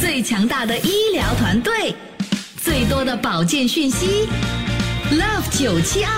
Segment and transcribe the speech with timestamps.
[0.00, 1.94] 最强大的医疗团队，
[2.56, 4.26] 最多的保健讯息
[5.12, 6.10] ，Love 九七二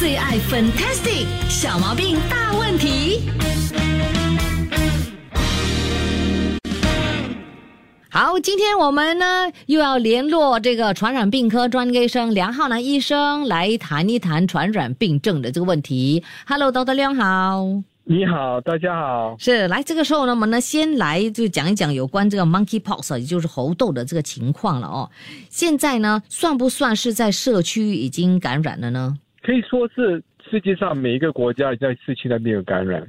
[0.00, 3.20] 最爱 Fantastic 小毛病大问题。
[8.08, 16.24] 好，今天我们呢又要联络这个传染病科专科医生梁浩南医生来谈一谈传染病症的这个问题。
[16.46, 16.94] Hello，Dr.
[16.94, 17.66] 梁好。
[18.10, 19.36] 你好，大家好。
[19.38, 25.10] 是来这个时候呢，我们呢先来就讲一讲有关这个 monkeypox，啊也就是猴痘的这个情况了哦。
[25.50, 29.14] 现在呢，算不算是在社区已经感染了呢？
[29.42, 33.06] 可以说是世界上每一个国家在市区那边有感染，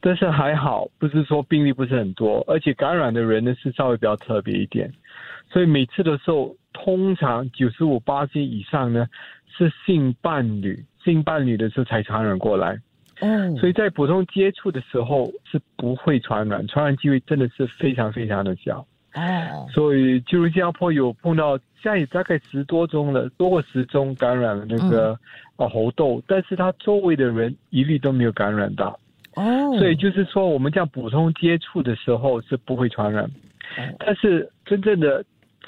[0.00, 4.88] 但是还好，不是说病例不是很多，而且感染的人呢是稍微比较特别一点，
[5.52, 9.04] 所以每次的时候，通常九十五八斤以上呢
[9.58, 12.78] 是性伴侣，性伴侣的时候才传染过来。
[13.22, 18.84] 哦所以在普通接触的时候是不会传染，传染机会真的是非常非常的小。
[19.14, 25.16] 哦，所以旧新加坡有碰到，现在也大概十多宗了，多过十宗感染了那个、
[25.56, 28.98] 呃猴痘，但是他周围的人一律都没有感染到，
[29.36, 33.30] 哦，所以就是说我们这样普通接触的时候是不会传染，
[33.98, 35.22] 但是真正的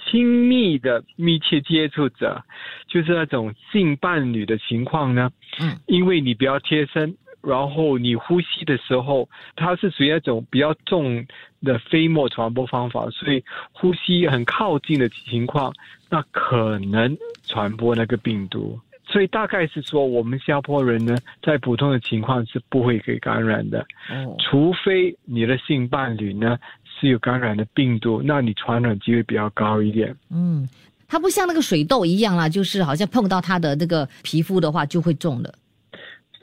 [0.06, 2.42] 亲密的密切接触者，
[2.89, 5.30] 就是那种性伴侣的情况呢，
[5.61, 7.14] 嗯，因为你比较贴身。
[7.47, 11.27] 然后你呼吸的时候，它是属于那种比较重
[11.62, 15.73] 的飞沫传播方法，所以呼吸很靠近的情况，
[16.09, 18.78] 那可能传播那个病毒。
[19.06, 30.17] 所以大概是说，我们新加坡人呢，在普通的情况是不会给感染的，哦，除非你的性伴侣呢是有感染的病毒，那你传染机会比较高一点。
[30.30, 30.67] 嗯，
[31.07, 35.55] 它不像那个水痘一样啦，就是好像碰到它的那个皮肤的话就会中了，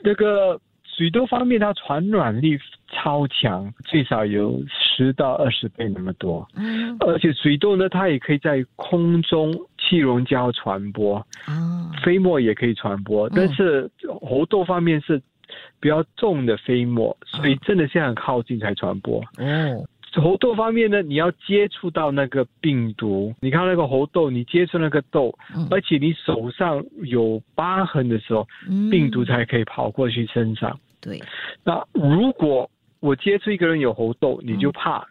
[0.04, 0.58] 那个
[0.94, 2.58] 水痘方面，它传染力
[2.88, 6.46] 超强，最少有十到二十倍那么多。
[6.54, 11.16] 嗯而且水痘呢，它也可以在空中气溶胶传播，
[11.46, 13.28] 啊，飞沫也可以传播。
[13.30, 15.20] 但是猴痘方面是
[15.80, 19.18] 比较重的飞沫，所以真的是很靠近才传播。
[19.38, 19.84] 哦，
[20.20, 25.66] 猴痘方面呢，你要接触到那个病毒，你看那个猴痘，你接触那个痘，嗯。
[25.70, 28.90] 而且你手上有疤痕的时候，嗯。
[28.90, 30.78] 病毒才可以跑过去身上。
[31.00, 31.20] 对，
[31.64, 35.06] 那如果我接触一个人有猴痘，你就怕，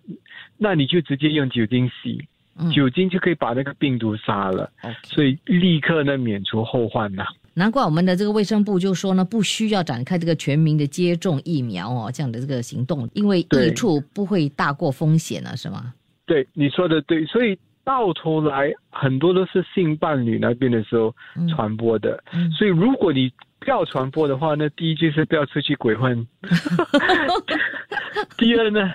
[0.57, 2.23] 那你就直接用酒精洗，
[2.59, 2.69] 嗯。
[2.71, 4.69] 酒精就可以把那个病毒杀了
[5.03, 15.93] 所以立刻呢免除后患呐、难怪我们的这个卫生部就说呢，不需要展开这个全民的接种疫苗哦，这样的这个行动，因为对益处不会大过风险啊，是吗？
[16.25, 21.47] 对，你说的对，所以到头来很多都是性伴侣那边的时候嗯。
[21.49, 22.49] 传播的，嗯。
[22.51, 23.29] 所以如果你
[23.59, 26.25] 不要传播的话那，第一就是不要出去鬼混，
[28.37, 28.91] 第二呢，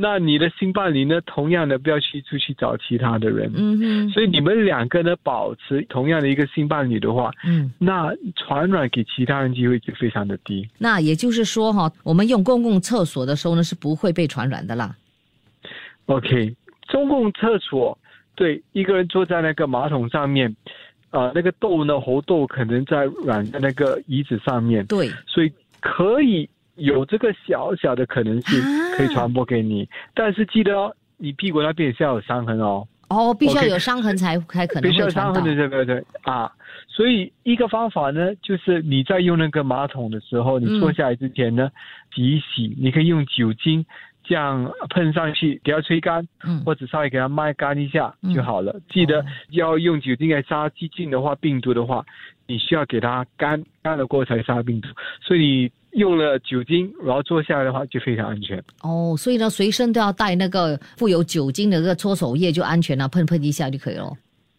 [0.00, 10.66] 那你的性伴侣呢，同样的不要去出去找其他的人，嗯嗯，所以你们两个呢保持同样的一个性伴侣的话，嗯，那传染给其他人机会就非常的低。
[10.78, 14.96] 那也就是说哈、我们用公共厕所的时候呢，是不会被传染的啦。
[16.06, 16.56] OK，
[16.90, 17.96] 公共厕所
[18.34, 20.56] 对一个人坐在那个马桶上面，
[21.10, 35.44] 啊、那个痘呢，猴痘可能在软在那个椅子上面，对，所以可以有这个小小的可能性啊可以传播给你，但是记得哦，你屁股那边也是要有伤痕哦，哦，必须要有伤痕才才可能必须要伤痕。
[35.44, 36.04] 的，对对对？
[36.22, 36.50] 啊，
[36.88, 41.70] 所以一个方法呢，就是你在用那个马桶的时候，嗯你坐下来之前呢，
[42.14, 43.84] 洗一洗，你可以用酒精
[44.22, 48.78] 这样喷上去，给它吹干，嗯或者稍微给它抹干一下嗯就好了。
[48.90, 52.04] 记得哦要用酒精来杀细菌的话，病毒的话，
[52.46, 54.88] 你需要给它干干了过后才杀病毒。
[55.22, 58.62] 所以你用了酒精，然后坐下来的话就非常安全。
[58.82, 64.12] 哦，所以呢，随身都要带那个富有酒精的这个搓手液，就安全了，喷喷一下就可以了，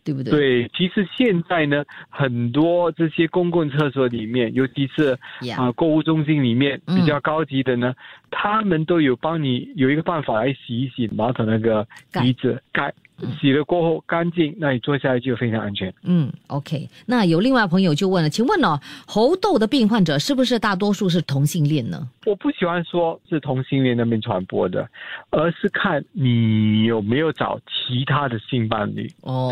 [0.03, 0.31] 对不对？
[0.31, 7.93] 对，其实现在呢，很多这些公共厕所里面，尤其是呀啊、购物中心里面嗯比较高级的呢，
[8.29, 12.93] 他们都有帮你有一个办法来洗一洗马桶那个盖鼻子盖，
[13.39, 15.93] 洗了过后干净，那你坐下来就非常安全。
[16.03, 16.87] 嗯，OK。
[17.05, 22.07] 那有另外朋友就问了，请问哦，猴痘的病患者是不是大多数是同性恋呢？
[22.25, 24.87] 我不喜欢说是同性恋那边传播的，
[25.29, 29.09] 而是看你有没有找其他的性伴侣。
[29.21, 29.51] 哦，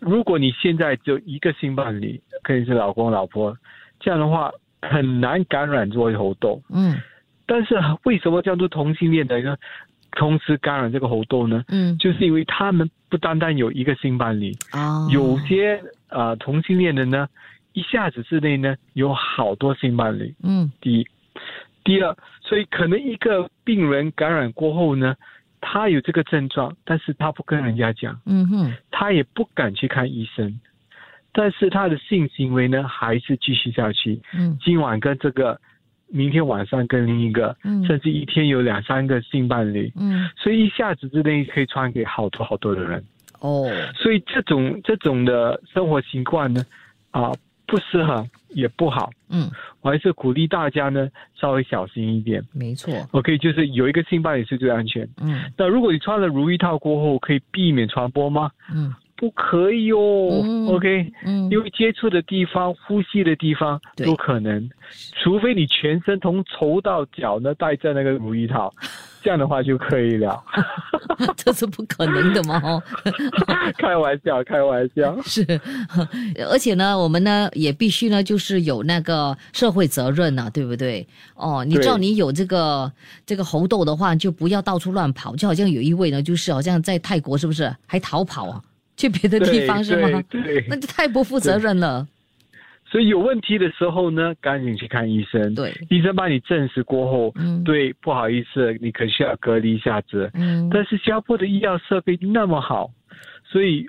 [0.00, 3.56] 如果你现在只有一个性伴侣，可以是老公老婆，
[4.00, 4.50] 这样的话
[4.82, 6.60] 很难感染做猴痘。
[6.70, 7.00] 嗯
[7.46, 7.74] 但是
[8.04, 9.54] 为什么叫做同性恋的呢？
[10.14, 11.64] 同时感染这个猴痘呢？
[11.68, 17.28] 嗯，就是因为他们不单单有一个性伴侣，哦，有些呃同性恋的呢，
[17.72, 20.34] 一下子之内呢有好多性伴侣。
[20.42, 21.06] 嗯第一，
[21.82, 25.14] 第二，所以可能一个病人感染过后呢，
[25.60, 30.60] 他有这个症状，但是他不跟人家讲，嗯哼，他也不敢去看医生，
[31.32, 34.20] 但是他的性行为呢还是继续下去。
[34.32, 35.60] 嗯今晚跟这个，
[36.16, 43.02] 明天晚上跟另一个，嗯甚至一天有两三个性伴侣，嗯，所以一下子之内可以传给好多好多的人。
[43.40, 46.64] 哦，所以这种这种的生活习惯呢，
[47.10, 47.32] 啊、
[47.66, 49.10] 不适合也不好。
[49.28, 49.50] 嗯，
[49.80, 52.40] 我还是鼓励大家呢稍微小心一点。
[52.52, 55.06] 没错，OK，就是有一个性伴侣是最安全。
[55.20, 58.50] 嗯那如果你穿了如意套过后，可以避免传播吗？
[58.72, 60.40] 嗯不可以哦。
[60.42, 64.68] 嗯 OK，嗯，因为接触的地方、呼吸的地方对都可能，
[65.22, 68.72] 除非你全身从头到脚呢戴着那个如意套，
[69.22, 70.42] 这样的话就可以了。
[71.36, 72.82] 这是不可能的嘛哦。
[73.78, 75.16] 开玩笑，开玩笑。
[75.22, 75.44] 是，
[76.50, 81.06] 而且呢，我们呢也必须呢，就是有那个社会责任呐、对不对？
[81.34, 82.90] 哦，你知道你有这个
[83.24, 85.36] 这个猴痘的话，就不要到处乱跑。
[85.36, 88.62] 就好像有一位呢，就是好像在泰国是不是还逃跑啊？
[89.04, 90.22] 去别的地方是吗？
[90.30, 92.06] 对对 那就太不负责任了。
[92.86, 95.54] 所以有问题的时候呢，赶紧去看医生。
[95.54, 100.30] 对，医生帮你证实过后，嗯对，不好意思，你可能需要隔离一下子。
[100.34, 102.90] 嗯但是新加坡的医药设备那么好，
[103.44, 103.84] 所以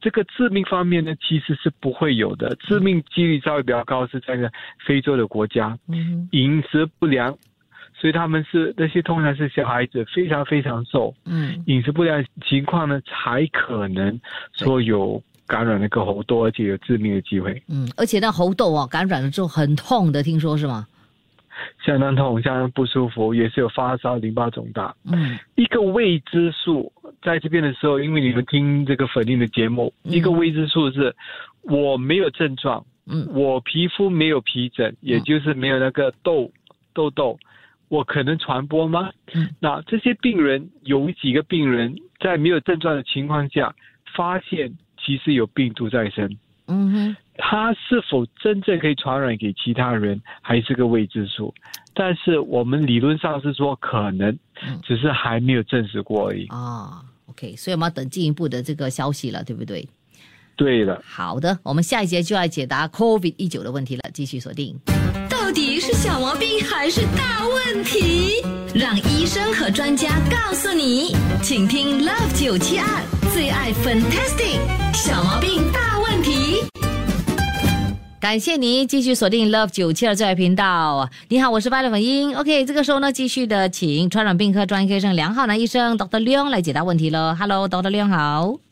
[0.00, 2.56] 这个致命方面呢，其实是不会有的。
[2.56, 4.50] 致命几率稍微比较高是在那
[4.84, 7.36] 非洲的国家，嗯饮食不良，
[8.00, 11.62] 所以他们是那些通常是小孩子非常非常瘦，嗯。
[11.66, 14.18] 饮食不良情况呢，才可能
[14.54, 17.62] 说有感染那个猴痘，而且有致命的机会。
[17.68, 20.86] 嗯，而且那猴痘啊，感染了之后很痛的，听说是吗？
[21.84, 24.94] 相当痛，相当不舒服，也是有发烧、淋巴肿大。
[25.04, 25.38] 嗯。
[25.56, 30.12] 一个未知数，在这边的时候，因为你们听这个粉定的节目，嗯。
[30.12, 31.14] 一个未知数是
[31.62, 33.28] 我没有症状，嗯。
[33.34, 36.50] 我皮肤没有皮疹，也就是没有那个痘
[36.94, 37.38] 痘痘，
[37.90, 39.10] 我可能传播吗？
[39.34, 43.74] 嗯，那这些病人有几个病人在没有症状的情况下，
[44.16, 44.72] 发现
[45.04, 46.38] 其实有病毒在身。
[46.68, 51.52] 嗯哼，他是否真正可以传染给其他人，还是个未知数。
[51.92, 54.30] 但是我们理论上是说可能
[54.62, 56.46] 嗯，只是还没有证实过而已。
[56.46, 59.88] 啊，OK，所以我们要等进一步的这个消息了，对不对？
[60.54, 64.78] 对了，好的，我们下一节就要解答 COVID 一九的问题了，继续锁定。
[65.52, 68.42] 底是小毛病还是大问题？
[68.74, 71.16] 让医生和专家告诉你。
[71.42, 72.86] 请听 Love 九七二
[73.32, 74.60] 最爱 Fantastic
[74.94, 76.62] 小毛病大问题。
[78.20, 81.08] 感谢您继续锁定 Love 九七二最爱频道。
[81.28, 82.36] 你好，我是 Violet 粉英。
[82.36, 86.20] OK，这个时候呢，继续的请传染病科专科医生梁浩南医生 Dr.
[86.20, 87.34] Leon 来解答问题了。
[87.34, 87.90] Hello，Dr.
[87.90, 88.69] Leon 好。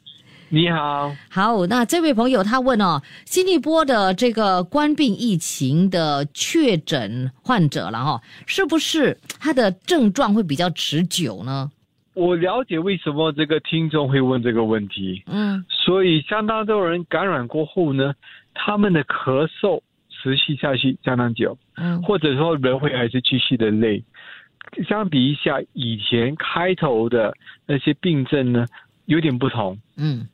[0.50, 11.70] 你好，好，那这位朋友他问哦，新一波的这个冠病疫情的确诊患者了哈、是不是他的症状会比较持久呢？
[12.14, 18.14] 我了解为什么这个听众会问这个问题，嗯所以相当多人感染过后呢，
[18.54, 24.02] 他们的咳嗽持续下去相当久，嗯或者说人会还是继续的累。
[24.88, 27.34] 相比一下，以前开头的
[27.66, 28.66] 那些病症呢，
[29.04, 29.78] 有点不同。
[29.96, 30.26] 嗯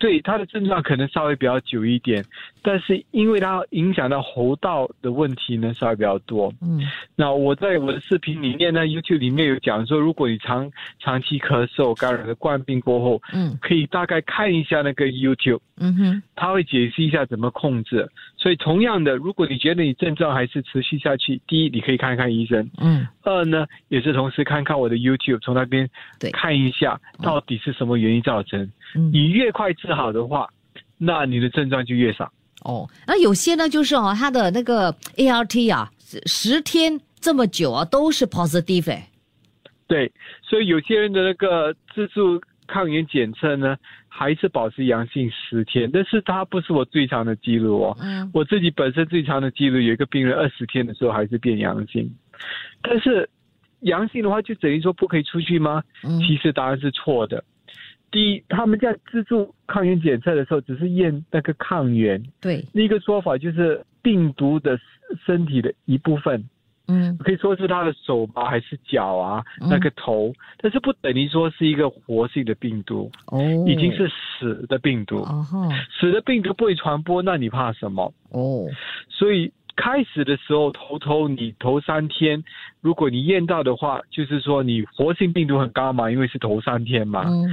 [0.00, 2.24] 对它的症状可能稍微比较久一点，
[2.62, 6.52] 但是因为它影响到喉道的问题呢，稍微比较多。
[6.62, 6.80] 嗯
[7.14, 18.08] 那我在我的视频里面呢，YouTube 里面有讲说，如果你长长期咳嗽、感染了冠病过后，嗯可以大概看一下那个 YouTube，嗯哼他会解释一下怎么控制。
[18.38, 25.86] 所以同样的，如果你觉得你症状还是持续下去，第一你可以看看医生，嗯二呢也是同时看看我的 YouTube，从那边
[26.18, 28.58] 对看一下到底是什么原因造成。
[28.62, 28.70] 嗯
[29.12, 30.48] 你越快治好的话，
[30.96, 32.32] 那你的症状就越少。
[32.62, 39.08] 哦，那有些呢就是哦，他的那个 ART 啊，十十天这么久啊都是 positive 哎。
[39.88, 47.96] 对，所以有些人的那个自助抗原检测呢，还是保持阳性十天，但是它不是我最长的记录哦。
[48.00, 52.08] 嗯我自己本身最长的记录有一个病人二十天的时候还是变阳性，
[52.82, 53.28] 但是
[53.80, 55.82] 阳性的话就等于说不可以出去吗？
[56.04, 57.42] 嗯其实答案是错的。
[58.10, 64.78] 第一，他们在自助抗原检测的时候，只是验那个抗原，对，另一个说法就是病毒的
[65.24, 66.44] 身体的一部分，
[66.88, 67.16] 嗯。
[67.18, 69.68] 可以说是他的手吧，还是脚啊，嗯。
[69.70, 73.38] 那个头，但是不等于说是一个活性的病毒，哦，
[73.68, 75.18] 已经是死的病毒。
[75.18, 75.68] 哦。
[76.00, 78.12] 死的病毒不会传播，那你怕什么？
[78.30, 78.66] 哦，
[79.08, 82.42] 所以开始的时候，头头你头三天，
[82.80, 87.24] 如果你验到的话，就是说你活性病毒很高嘛，因为是头三天嘛。
[87.28, 87.48] 嗯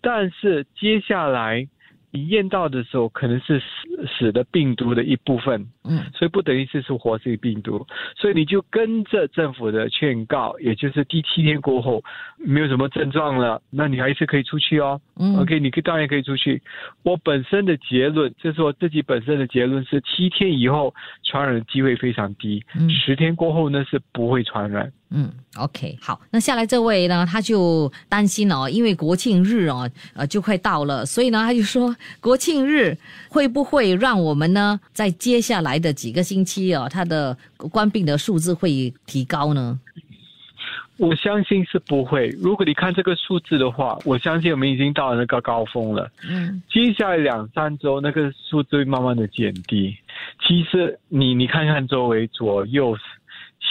[0.00, 1.66] 但是接下来
[2.12, 12.02] 你验到的时候，可能是死死的病毒的一部分，嗯所以不等于是是活性病毒，所以你就跟着政府的劝告，也就是第七天过后
[12.36, 15.00] 没有什么症状了，那你还是可以出去哦。
[15.20, 16.60] 嗯 OK，你可以当然可以出去。
[17.04, 20.92] 我本身的结论，就是我自己本身的结论是七天以后
[21.22, 24.90] 传染的机会非常低，嗯十天过后呢是不会传染。
[25.12, 32.96] 嗯，OK，好，那下来这位呢，他就担心哦，因为国庆日哦，呃，就快到了，所以呢，他就说国庆日
[33.28, 39.80] 会不会让我们呢，在接下来的几个星期哦，他的官病的数字会提高呢？
[40.96, 42.28] 我相信是不会。
[42.42, 46.10] 如果你看这个数字的话，我相信我们已经到了那个高峰了。
[46.28, 49.96] 嗯接下来两三周，那个数字会慢慢的减低。
[50.46, 52.94] 其实你你看看周围左右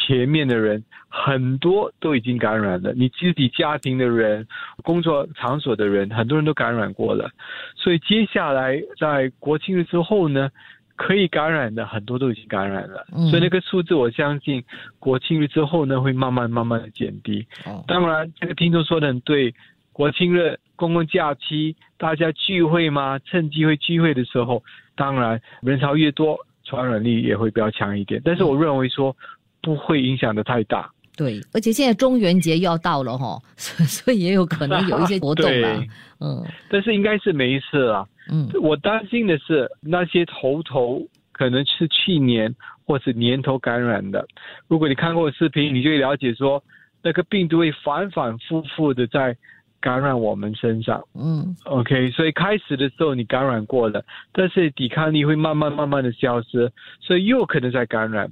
[0.10, 2.92] 前面的人，很多都已经感染了。
[2.94, 4.48] 你自己家庭的人、
[4.82, 7.30] 工作场所的人，很多人都感染过了。
[7.76, 10.50] 所以接下来在国庆日之后呢，
[10.96, 13.06] 可以感染的很多都已经感染了。
[13.16, 14.64] 嗯所以那个数字，我相信
[14.98, 17.46] 国庆日之后呢，会慢慢慢慢的减低。
[17.68, 19.54] 哦当然，这个听众说的很对，
[19.94, 24.64] 国庆日、公共假期，大家聚会嘛，趁机会聚会的时候，
[24.96, 28.20] 当然人潮越多，传染力也会比较强一点。
[28.26, 29.16] 但是我认为说，
[29.62, 30.90] 不会影响的太大。
[31.18, 35.84] 对，而且现在中元节要到了哈、 哦，所所以也有可能有一些活动啊。
[36.22, 38.06] 嗯但是应该是没事啊。
[38.32, 41.02] 嗯我担心的是那些头头
[41.32, 42.54] 可能是去年
[42.86, 44.26] 或是年头感染的。
[44.68, 46.64] 如果你看过我视频，你就会了解说，
[47.02, 49.36] 那个病毒会反反复复的在
[49.82, 51.04] 感染我们身上。
[51.16, 58.30] 嗯 OK，所以开始的时候你感染过了，但是抵抗力会慢慢慢慢的消失，所以又可能在感染，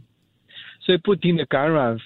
[0.88, 1.98] 所以不停的感染，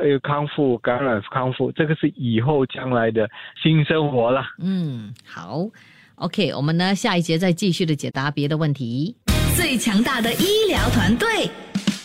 [0.00, 3.28] 呃，康复，感染康复，这个是以后将来的
[3.62, 4.42] 新生活了。
[4.58, 5.68] 嗯，好
[6.14, 9.14] ，OK，我们呢下一节再继续的解答别的问题。
[9.54, 11.50] 最强大的医疗团队，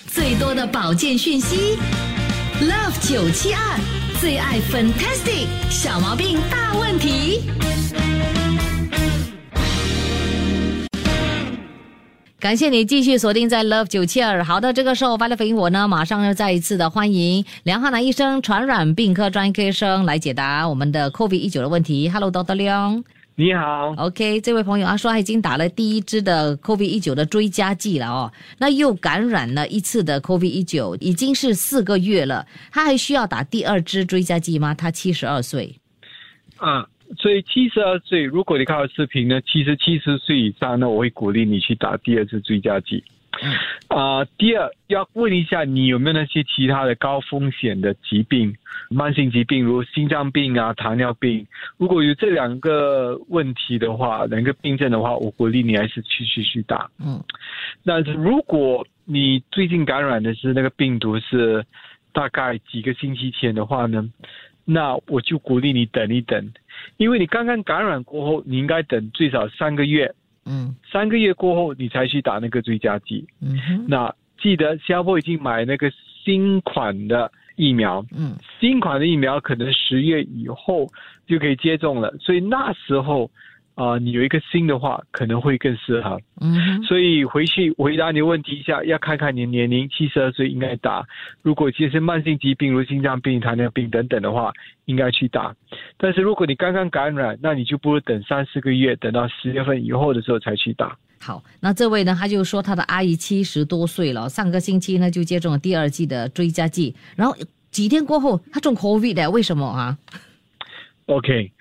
[0.05, 1.77] 最多的保健讯息
[2.59, 3.79] ，Love 九七二
[4.19, 7.66] 最爱 Fantastic 小毛病大问题。
[12.39, 14.43] 感谢你继续锁定在 Love 九七二。
[14.43, 22.07] 好的，这个时候 v i l e 我呢，马上要再一次的欢迎梁汉南医生，传染病科专科医生来解答我们的 COVID 一九的问题。
[22.07, 22.53] Hello，Dr.
[22.53, 23.03] 梁。
[23.33, 34.75] 你好，OK，这位朋友他说他已经打了第一支的 COVID 一九的追加剂了哦，那又感染了一次的 COVID 一九，已经是四个月了，他还需要打第二支追加剂吗？
[34.75, 35.79] 他七十二岁。
[36.57, 36.87] 啊，
[37.17, 43.03] 所以七十二岁，如果你看到视频呢，其实七十岁以上呢，我会鼓励你去打第二次追加剂。
[43.87, 48.55] 啊、第二要问一下你有没有那些其他的高风险的疾病，
[48.89, 51.45] 慢性疾病，如心脏病啊、糖尿病。
[51.77, 56.89] 如果有这两个问题的话，两个病症的话，我鼓励你还是去去去打。
[56.99, 57.23] 嗯
[57.83, 61.63] 那如果你最近感染的是那个病毒是
[62.11, 64.09] 大概几个星期前的话呢，
[64.65, 66.51] 那我就鼓励你等一等，
[66.97, 70.13] 因为你刚刚感染过后，你应该等最少三个月，
[70.45, 70.75] 嗯。
[70.91, 73.27] 三个月过后你才去打那个追加剂。
[73.41, 73.85] 嗯哼。
[73.87, 75.91] 那记得新加坡已经买那个
[76.23, 78.35] 新款的疫苗，嗯。
[78.59, 80.87] 新款的疫苗可能十月以后
[81.27, 83.29] 就可以接种了，所以那时候
[83.77, 86.19] 啊、你有一个心的话，可能会更适合。
[86.41, 91.05] 嗯所以回去回答你的问题一下，要看看你的年龄，七十二岁应该打。
[91.43, 94.51] 如果其实慢性疾病如心脏病、糖尿病等等的话，
[94.85, 95.55] 应该去打。
[95.95, 100.97] 但是如果你刚刚感染，那你就不如等三四个月，等到十月份以后的时候才去打。
[101.19, 107.35] 好，那这位呢，他就说他的阿姨七十多岁了，上个星期呢就接种了第二季的追加剂，然后
[107.69, 109.95] 几天过后他中 COVID 的，为什么啊
[111.05, 111.51] ？OK，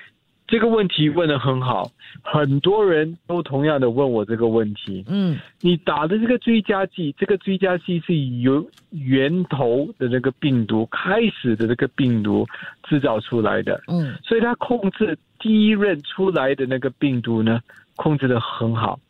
[0.47, 1.91] 这个问题问的很好，
[2.23, 5.05] 很多人都同样的问我这个问题。
[5.09, 12.47] 嗯你打的这个追加剂，这个追加剂是由源头的那个病毒开始的这个病毒
[12.85, 13.83] 制造出来的。
[13.89, 17.61] 嗯所以它控制第一任出来的那个病毒呢，
[17.97, 19.01] 控制的很好。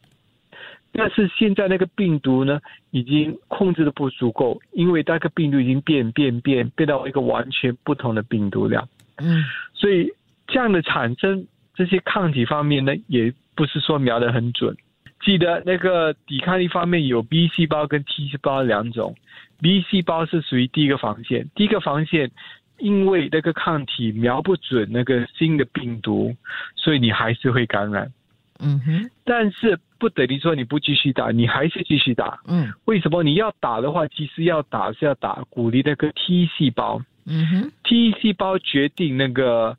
[0.92, 2.58] 但是现在那个病毒呢，
[2.90, 8.88] 已经控制的不足够，因为那个病毒已经变变变变到一个完全不同的病毒了。
[9.18, 10.10] 嗯所以
[10.46, 14.76] 这样的产生这些抗体方面呢，也不是说瞄得很准。
[15.24, 19.14] 记得那个抵抗力方面有 B 细胞跟 T 细胞两种
[19.60, 22.30] ，B 细胞是属于第一个防线，第一个防线。
[22.78, 26.36] 因为那个抗体瞄不准那个新的病毒，
[26.74, 28.12] 所以你还是会感染。
[28.58, 32.38] 嗯哼，但是不等于说你不继续打，你还是继续打。
[32.46, 39.74] 嗯为什么你要打的话，其实要打是要打鼓励那个 T 细胞嗯哼，，T 细胞决定那个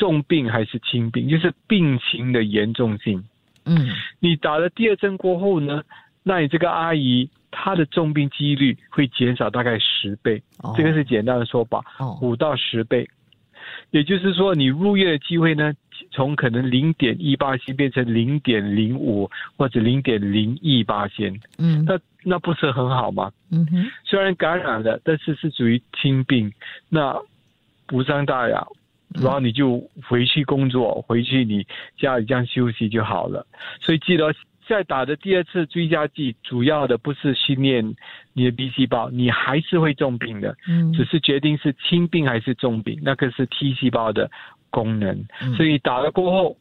[0.00, 3.22] 重病还是轻病，就是病情的严重性。
[3.66, 5.82] 嗯你打了第二针过后呢，
[6.22, 11.84] 那你这个阿姨她的重病几率会减少大概十倍，哦这个是简单的说法。
[11.98, 13.06] 哦五到十倍，
[13.90, 15.74] 也就是说，你入院的机会呢，
[16.10, 23.30] 从可能零点一八线变成零点零五或者零点零一八线，嗯那那不是很好吗？
[23.52, 26.50] 嗯哼，虽然感染了，但是是属于轻病，
[26.88, 27.14] 那
[27.92, 28.66] 无伤大雅。
[29.14, 33.46] 然后你就回去工作，回去你家里这样休息就好了。
[33.80, 34.32] 所以记得
[34.68, 37.94] 在打的第二次追加剂，主要的不是训练
[38.32, 40.56] 你的 B 细胞，你还是会重病的。
[40.68, 44.30] 嗯只是决定是轻病还是重病，那个是 T 细胞的
[44.70, 46.56] 功能，嗯所以打了过后，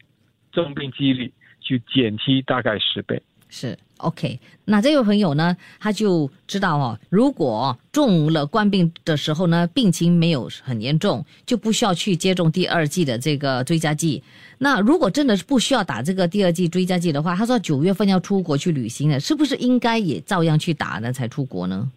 [0.51, 3.21] 重病几率就减低大概十倍。
[3.49, 4.39] 是 OK。
[4.65, 14.23] 那这位朋友呢，他就知道哦，如果中了冠病的时候呢，病情没有很严重，就不需要去接种第二剂的这个追加剂。
[14.59, 21.89] 那如果真的是不需要打这个第二剂追加剂的话，他说九月份要出国去旅行了，是不是应该也照样去打呢才出国呢？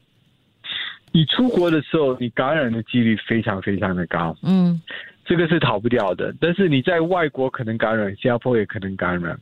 [1.15, 4.81] 你出国的时候，你感染的几率非常非常的高，嗯
[5.33, 6.35] 这个是逃不掉的。
[6.39, 9.39] 但是你在外国可能感染，新加坡也可能感染，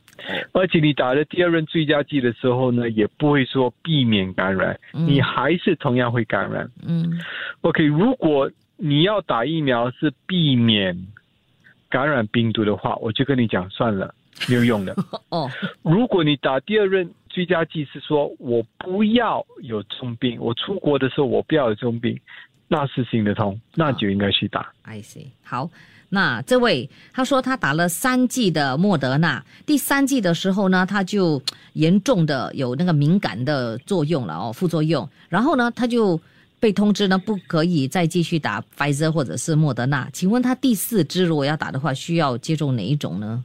[0.52, 6.70] 而且你打了第二轮追加剂的时候呢，也不会说避免感染，嗯你还是同样会感染。
[6.86, 7.20] 嗯
[7.62, 10.96] OK，如果你要打疫苗是避免
[11.88, 14.14] 感染病毒的话，我就跟你讲算了，
[14.48, 14.94] 没有用的。
[15.30, 15.50] 哦
[15.82, 22.16] 如果你打第二任追加剂是说我不要有重病，我出国的时候我不要有重病，
[22.72, 24.72] 那是行得通，那就应该去打。
[24.82, 25.26] I see。
[25.42, 25.68] 好，
[26.08, 35.08] 那这位他说他打了三剂的莫德纳，第三剂的时候呢，他就严重的有那个敏感的作用了哦，副作用。
[35.28, 36.20] 然后呢，他就
[36.60, 40.08] 被通知呢不可以再继续打 Pfizer 或者是莫德纳。
[40.12, 43.42] 请问他第四支如果要打的话，需要接种哪一种呢？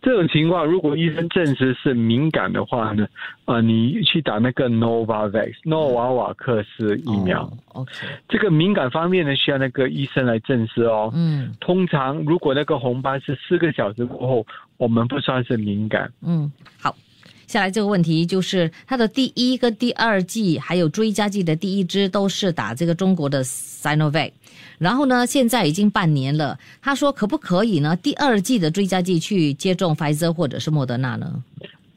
[0.00, 3.06] 这种情况，如果医生证实是敏感的话呢，
[3.46, 7.42] 呃，你去打那个 Novavax 诺瓦瓦克斯疫苗。
[7.42, 11.10] 哦 OK，这个敏感方面呢，需要那个医生来证实哦。
[11.14, 16.10] 嗯通常如果那个红斑是四个小时过后，我们不算是敏感。
[16.22, 16.94] 嗯，好。
[17.48, 24.30] 下来这个问题就是，他的第一跟第二季还有追加剂的第一支都是打这个中国的 Sinovac，
[24.78, 26.58] 然后呢，现在已经半年了。
[26.82, 27.96] 他说可不可以呢？
[27.96, 31.42] 第二季的追加剂去接种 Pfizer 或者是莫德纳呢？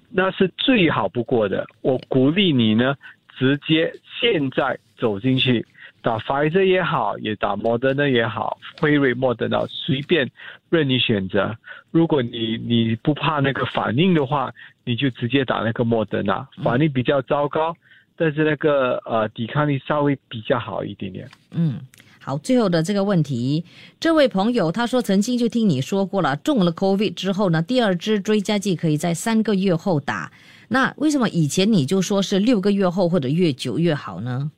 [0.09, 1.67] 那是最好不过的。
[1.81, 2.95] 我鼓励你呢，
[3.37, 5.65] 直接现在走进去
[6.01, 10.31] 打 Pfizer 也好，也打 Moderna 也好，辉瑞、莫德纳随便
[10.69, 11.55] 任你选择。
[11.91, 14.49] 如果你你不怕那个反应的话，
[14.83, 17.75] 你就直接打那个莫德纳，反应比较糟糕，
[18.15, 21.29] 但是那个呃抵抗力稍微比较好一点点。
[21.51, 21.79] 嗯，
[22.19, 23.63] 好，最后的这个问题，
[23.99, 30.31] 这位朋友他说曾经就听你说过了，中了 COVID 之后呢，第二支追加剂可以在三个月后打。
[30.69, 34.51] 那为什么以前你就说是六个月后或者越久越好呢？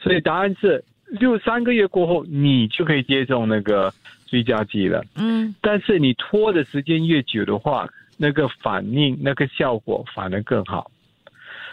[0.00, 3.92] 所以答案是六三个月过后，你就可以接种那个
[4.26, 5.04] 追加剂了。
[5.16, 10.90] 嗯但是你拖的时间越久的话，那个反应、那个效果反而更好。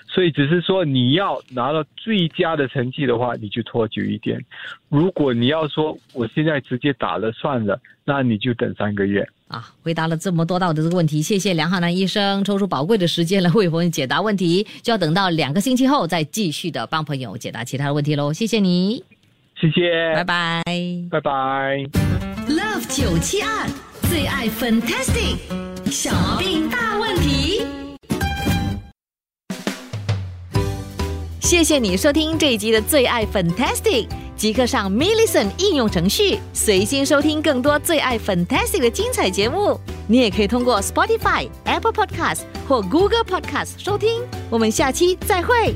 [0.07, 4.43] 所以只是说你要拿到最佳的成绩的话，你就拖久一点。
[4.89, 9.25] 如果你要说我现在直接打了算了，那你就等三个月。
[9.47, 18.33] 啊，回答了这么多道的这个问题，谢谢梁浩南医生抽出宝贵的时间来为我们解答问题，就要等到两个星期后再继续的帮朋友解答其他的问题喽。
[18.33, 19.01] 谢谢你，
[19.55, 20.63] 谢谢，拜拜。
[21.09, 21.85] 拜拜。
[22.49, 23.65] Love 九七二
[24.09, 25.60] 最爱 Fantastic
[25.91, 27.65] 小毛病大问题。
[31.41, 39.77] 谢谢你收听这一集的最爱 Fantastic，即刻上 m i l l i c e n 应用程序，随心收听更多最爱 Fantastic 的精彩节目。
[40.07, 44.21] 你也可以通过 Spotify、Apple Podcast 或 Google Podcast 收听。
[44.49, 45.75] 我们下期再会。